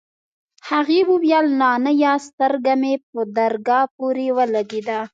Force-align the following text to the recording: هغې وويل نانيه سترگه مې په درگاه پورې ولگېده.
هغې 0.69 0.99
وويل 1.11 1.45
نانيه 1.61 2.13
سترگه 2.25 2.73
مې 2.81 2.93
په 3.09 3.19
درگاه 3.37 3.85
پورې 3.97 4.27
ولگېده. 4.37 4.99